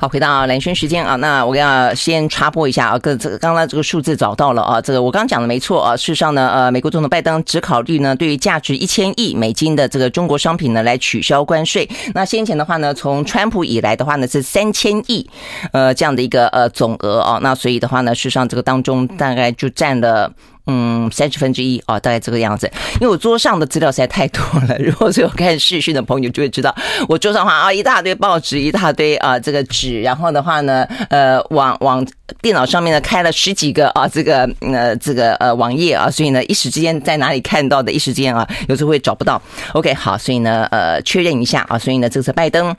[0.00, 11.88] 好，回到蓝轩时间啊，那我要先插播一下啊，个这个刚刚这个数字找到了啊，这个我刚刚讲的没错啊，事实上呢，呃，美国总统拜登只考虑呢，对于价值一千亿美金的这个中国商品呢来取消关税。
[12.12, 15.30] 那先前的话呢，从川普以来的话呢是三千亿，
[15.72, 20.32] 呃，这样的一个呃总额啊，那所以的话呢，事实上这个当中大概就占了。
[20.66, 22.70] 嗯，三十分之一啊，大概这个样子。
[22.94, 26.74] 因为我桌上的资料实在太多了， 如果是有看视讯的朋友就会知道，
[27.08, 32.06] 我桌上的话啊一大堆报纸，一大堆啊这个纸，然后的话呢，呃，往往
[32.40, 39.40] 电脑上面呢开了十几个啊这个呃这个呃网页啊，所以呢一时之间在哪里看到的，一时之间啊有时候会找不到。
[39.74, 42.74] OK，好，所以呢呃确认一下啊，所以呢这次拜登。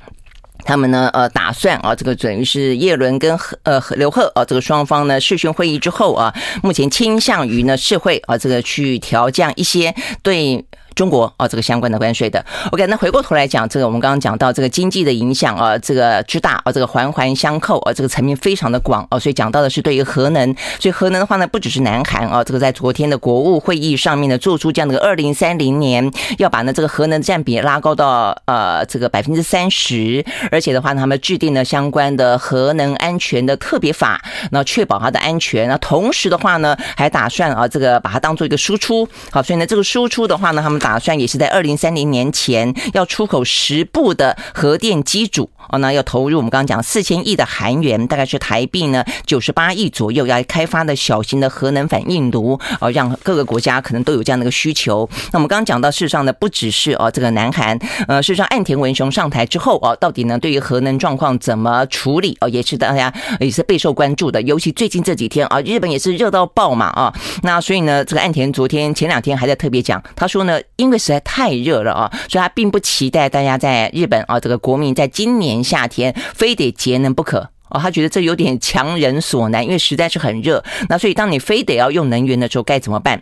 [0.66, 10.66] 他们呢，呃，打算啊，这个等于是叶伦跟呃刘鹤啊，这个双方呢视讯会议之后啊，目前倾向于呢是会啊，这个去调降一些对。
[10.96, 40.80] 中国啊，这个相关的关税的，OK，那回过头来讲，这个我们刚刚讲到这个经济的影响啊，这个之大啊，这个环环相扣啊，这个层面非常的广啊，所以讲到的是对于核能，所以核能的话呢，不只是南韩啊，这个在昨天的国务会议上面呢，做出这样的二零三零年要把呢这个核能占比拉高到呃这个百分之三十，而且的话呢，他们制定了相关的核能安全的特别法，那确保它的安全，那同时的话呢，还打算啊这个把它当做一个输出，好，所以呢这个输出的话呢，他们。
[40.86, 55.10] 打算也是在二零三零年前要出口十部的核电机组哦，那要投入我们刚刚讲四千亿的韩元，大概是台币呢九十八亿左右，要开发的小型的核能反应炉哦，让各个国家可能都有这样的一个需求。
[55.32, 57.76] 那我们刚刚讲到，事实上呢，不只是哦这个南韩，
[58.08, 64.40] 呃，事实上岸田文雄上台之后哦，到底呢对于核能状况怎么处理哦，也是大家也是备受关注的。
[64.44, 67.12] 尤其最近这几天啊，日本也是热到爆嘛啊，
[67.42, 70.62] 那所以呢，这个岸田昨天前两天还在特别讲，他说呢。
[70.78, 80.64] 因为实在太热了啊，所以他并不期待大家在日本啊，这个国民在今年夏天非得节能不可哦，他觉得这有点强人所难，因为实在是很热。
[80.90, 83.22] 那所以当你非得要用能源的时候，该怎么办？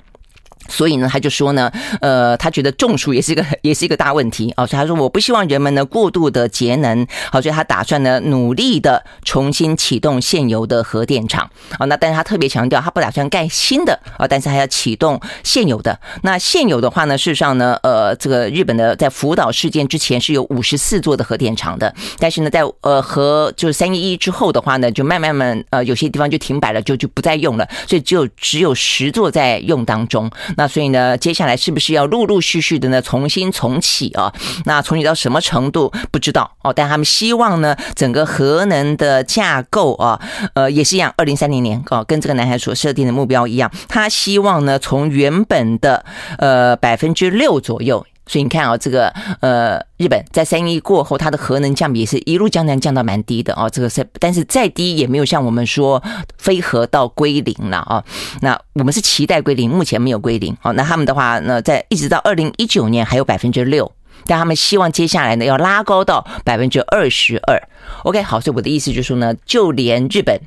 [0.70, 11.86] 所以呢，他就说呢，呃，他觉得中暑也是一个也是一个大问题哦，所以他说我不希望人们呢过度的节能，好，所以他打算呢努力的重新启动现有的核电厂啊。
[11.86, 15.99] 那但是他特别强调，他不打算盖新的啊，但是还要启动现有的。
[16.22, 30.30] 那现有的话呢，事实上呢，呃，这个日本的在福岛事件之前是有五十四座的核电厂的，但是呢，在呃核就是三一一之后的话呢，就慢慢慢呃有些地方就停摆了，就就不再用了，所以只有只有十座在用当中。
[30.58, 34.34] 那所以呢，接下来是不是要陆陆续续的呢重新重启啊？
[34.66, 36.74] 那重启到什么程度不知道哦。
[36.74, 40.20] 但他们希望呢，整个核能的架构啊，
[40.54, 46.06] 呃，也是一样，二零三零年啊，跟这个男孩所设定的目标一样，他希望呢，从原本的
[46.38, 48.06] 呃百分之六左右。
[48.26, 49.09] 所以你看啊，这个
[49.41, 53.69] 呃，日本在三一过后，它的核能降比是一路降降降到蛮低的哦。
[53.69, 56.01] 这个是，但是再低也没有像我们说
[56.38, 58.03] 非核到归零了啊。
[58.39, 60.55] 那我们是期待归零，目前没有归零。
[60.61, 63.91] 哦，那他们的话呢，在一直到二零一九年还有百分之六，
[64.26, 67.61] 但他们希望接下来呢要拉高到百分之二十二。
[68.03, 70.39] OK，好，所以我的意思就是说呢，就连日本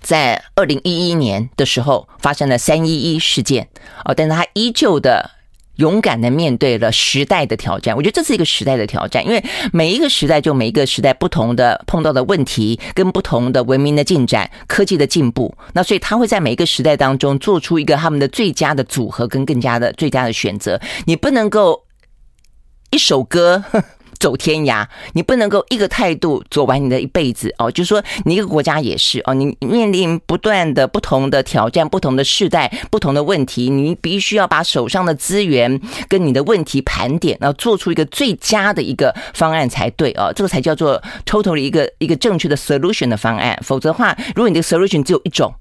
[0.00, 3.68] 在二零一一年的时候发生了三一一事件
[4.06, 5.32] 哦，但是他依旧的。
[5.76, 20.80] 勇敢的面对了时代的挑战，我觉得这是一个时代的挑战，因为每一个时代就每一个时代不同的碰到的问题，跟不同的文明的进展、科技的进步，那所以他会在每一个时代当中做出一个他们的最佳的组合跟更加的最佳的选择。
[21.06, 21.84] 你不能够
[22.90, 23.64] 一首歌。
[24.18, 27.70] 走天涯，你不能够一个态度走完你的一辈子哦。
[27.70, 40.32] 就是说，你一个国家也是哦，你面临不断的不同的挑战、不同的世代、不同的问题，你必须要把手上的资源跟你的问题盘点，然后做出一个最佳的一个方案才对哦。
[40.34, 43.58] 这个才叫做 total 一个一个正确的 solution 的方案。
[43.62, 45.54] 否则的话，如果你的 solution 只有一种，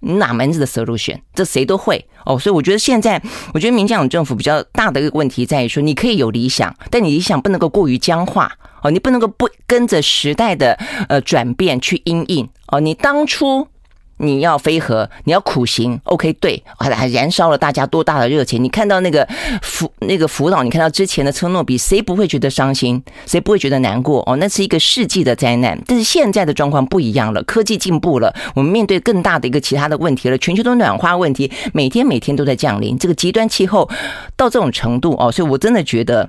[0.00, 1.18] 哪门子的 solution？
[1.34, 2.38] 这谁都会哦。
[2.38, 3.22] 所以我觉得现在，
[3.54, 10.78] 我觉得民进党政府比较大的一个问题在于说，你可以有理想，但你理想不能够过于僵化哦，你不能够不跟着时代的
[11.08, 12.80] 呃转变去因应哦。
[12.80, 13.68] 你当初。
[14.22, 18.62] 你要飞核，你要苦行，OK，对，还还燃烧了大家多大的热情？
[18.62, 19.26] 你看到那个
[19.62, 23.02] 福那个福岛，你看到之前的车诺比，谁不会觉得伤心？
[23.26, 24.22] 谁不会觉得难过？
[24.26, 25.80] 哦，那是一个世纪的灾难。
[25.86, 33.88] 但是现在的状况不一样了，科技进步了，我们面对更大的一个其他的问题了，全球都暖化问题，每天每天都在降临，这个极端气候
[34.36, 36.28] 到这种程度哦，所以我真的觉得，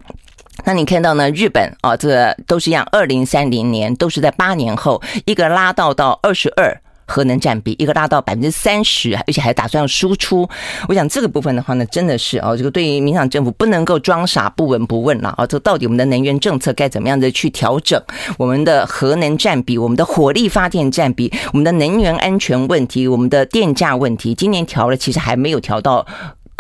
[0.64, 1.30] 那你看到呢？
[1.32, 6.82] 日本啊，这都是一样，二零三零年都是在八年后，一个拉到到二十二。
[7.12, 10.50] 核能占比一个拉到百分之三十，而且还打算要输出。
[10.88, 15.46] 我想这个部分的话呢，真的是哦，这个对于民进党政府不能够装傻不闻不问了啊！
[15.46, 18.02] 这到底我们的能源政策该怎么样的去调整？
[18.38, 26.08] 我们的核能占比、我们的火力发电占比、我们的能源安全问题、我们的电价问题，今年调了，其实还没有调到。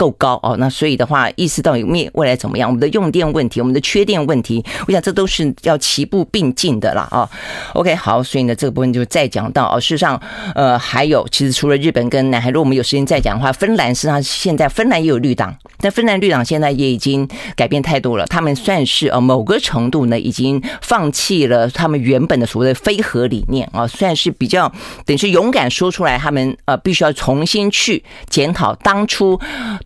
[0.01, 2.67] 够高哦，那所以的话，意识到有未未来怎么样？
[2.67, 7.07] 我们的用电问题，我们的缺电问题，我想这都是要齐步并进的啦。
[7.11, 7.29] 啊。
[7.75, 9.79] OK，好，所以呢，这个部分就再讲到哦。
[9.79, 10.19] 事实上，
[10.55, 24.67] 呃，还有，其实除了日本跟南海，如果我们有时间再讲的话，芬兰实际上现在芬兰也有绿党，但芬兰绿党现在也已经改变态度了，他们算是呃某个程度呢，已经放弃了他们原本的所谓的非核理念啊，算是比较
[25.05, 29.39] 等于是勇敢说出来，他们呃必须要重新去检讨当初。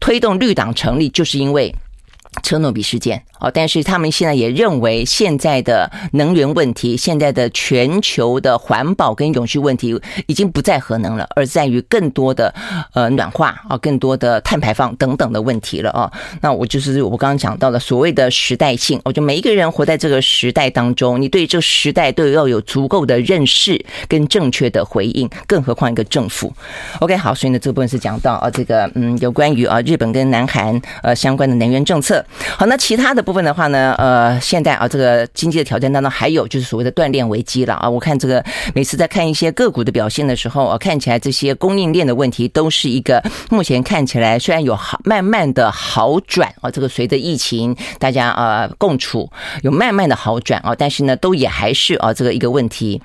[0.05, 1.73] 推动绿党成立，就是因为
[2.45, 3.23] 车诺比事件。
[3.39, 12.53] 哦，但是他们现在也认为，现在的能源问题，现在的全球的环保跟永续问题，已经不在核能了，而在于更多的
[12.93, 16.09] 呃暖化啊，更多的碳排放等等的问题了啊。
[16.39, 26.53] 那我就是我刚刚讲到的所谓的时代性，我觉得每一个人活在这个时代当中，你对这个时代都要有足够的认识跟正确的回应，更何况一个政府。
[26.99, 32.25] OK，好，所以呢，这部分是讲到啊，这个嗯，有关于啊日本跟南韩呃相关的能源政策。
[32.57, 37.89] 好，那其他的部分的话呢，呃，现在啊，这个经济的挑战当中，还有就是所谓的断链危机了啊。
[37.89, 49.29] 我看这个每次在看一些个股的表现的时候啊，看起来这些供应链的问题都是一个目前看起来虽然有好慢慢的好转啊，这个随着疫情大家啊共处
[49.63, 53.01] 有慢慢的好转啊，但是呢，都也还是啊这个一个问题。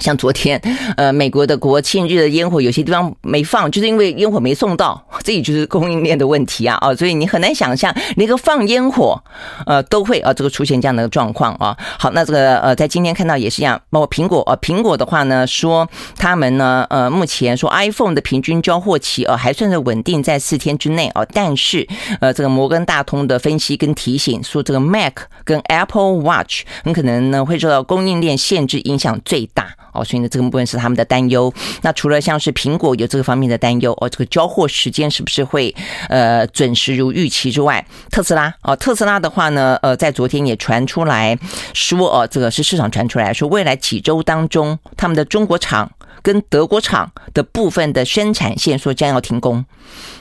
[0.00, 0.60] 像昨天，
[0.96, 9.22] 呃，美国的国庆日的烟火有些地方没放，就是因为烟火没送到， 这也就是供应链的问题啊，啊，所以你很难想象，连个放烟火，
[9.66, 11.76] 呃，都会啊，这个出现这样的状况啊。
[11.98, 21.86] 好，那这个呃，在今天看到也是一样，包括苹果啊，苹果的话呢，说他们呢，呃，目前说 iPhone 的平均交货期啊，还算是稳定在四天之内啊，但是
[22.20, 29.68] 呃，这个摩根大通的分析跟提醒说，这个 Mac 跟 Apple Watch 很可能呢会受到供应链限制影响最大。
[29.96, 31.52] 哦，所以呢，这个部分是他们的担忧。
[31.82, 35.74] 那除了像是苹果有这个方面的担忧，哦，这个交货时间是不是会
[36.08, 41.38] 呃准时如预期之外，特斯拉哦，特斯拉的话呢，呃，在昨天也传出来
[41.72, 45.90] 说，哦，这个是市场传出来说，未来几周当中，他们的中国厂。
[46.26, 49.64] 跟德国厂的部分的生产线说将要停工，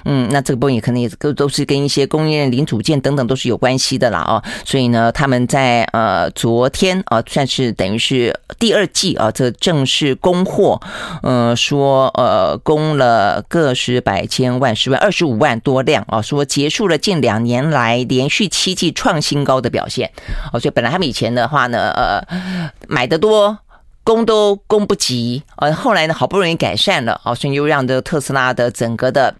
[0.04, 10.80] 嗯，那这个部分也可能也都都是跟一些供应链零组件等等都是有关系的啦啊，所以呢，他们在呃昨天啊，算是等于是第二季啊，这正式供货，
[11.24, 20.12] 呃，说呃供了个十百千万十万二十五万多辆啊，说结束了近两年来连续七季创新高的表现，
[20.54, 23.58] 哦，所以本来他们以前的话呢，呃，买的多。
[24.06, 29.36] 供都供不及，呃，后来呢，好不容易改善了，哦，所以又让这个特斯拉的整个的。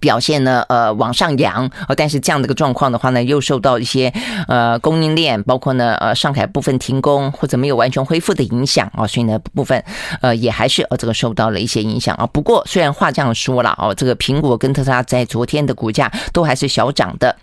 [0.00, 4.10] 表现呢，呃，往上扬，呃，但是这样的一个状况的话呢，又受到一些
[4.48, 9.84] 呃供应链，包括呢，呃，上海部分停工或者没有完全恢复的影响啊，所以呢，部分
[10.22, 12.26] 呃也还是呃这个受到了一些影响啊。
[12.28, 17.36] 不过虽然话这样说了哦，这个苹果跟特斯拉在昨天的股价都还是小涨的。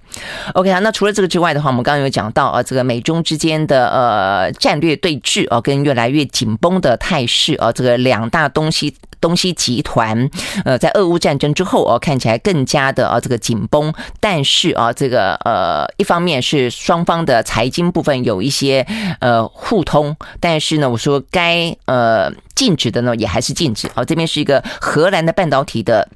[0.53, 8.95] OK 啊，那除了这个之外的话，我们刚刚有讲到啊，这个美中之间的呃战略对峙啊，跟越来越紧绷的态势啊，这个两大东西。
[9.21, 10.29] 东西集团，
[10.63, 18.87] 呃，在俄乌战争之后哦，看起来更加的啊这个紧绷，但是啊这个呃一方面是双方的财经部分有一些
[19.19, 24.05] 呃互通，但是呢，我说该呃禁止的呢也还是禁止啊。
[24.05, 26.07] 这边是一个荷兰的半导体的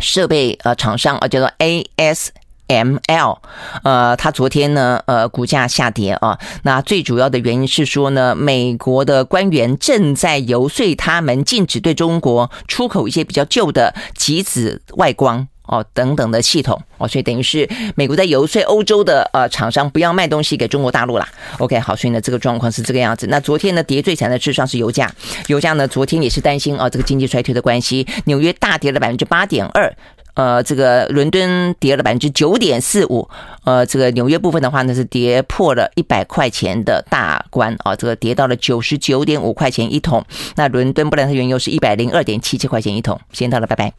[0.00, 2.30] 设备呃厂商啊，叫做 AS。
[2.70, 3.38] ML，
[3.82, 6.38] 呃，它昨天呢，呃，股价下跌啊。
[6.62, 21.28] 那最主要的原因是说呢，美国的官员正在游说他们禁止对中国出口一些比较旧的极紫外光哦等等的系统哦，所以等于是美国在游说欧洲的呃厂商不要卖东西给中国大陆啦。
[21.58, 23.26] OK，好，所以呢，这个状况是这个样子。
[23.26, 25.12] 那昨天呢，跌最惨的事实上是油价，
[25.48, 29.92] 油价呢昨天也是担心啊这个经济衰退的关系，纽约大跌了百分之八点二。
[30.34, 33.28] 呃，这个伦敦跌了百分之九点四五，
[33.64, 40.24] 呃，这个纽约部分的话呢是跌破了一百块钱的大关啊，这个跌到了九十九点五块钱一桶。
[40.56, 43.18] 那伦敦布兰特原油是一百零二点七七块钱一桶。
[43.32, 43.88] 时间到了，拜拜。